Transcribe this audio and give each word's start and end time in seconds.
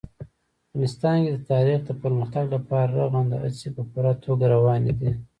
افغانستان 0.69 1.15
کې 1.23 1.29
د 1.33 1.39
تاریخ 1.51 1.77
د 1.85 1.91
پرمختګ 2.03 2.45
لپاره 2.55 2.91
رغنده 3.01 3.37
هڅې 3.43 3.67
په 3.75 3.83
پوره 3.91 4.13
توګه 4.25 4.45
روانې 4.55 4.93
دي. 4.99 5.11